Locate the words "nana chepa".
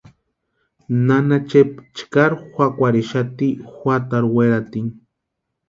1.07-1.81